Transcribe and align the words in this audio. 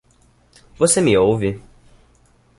Você 0.79 0.99
me 0.99 1.15
ouve? 1.15 1.61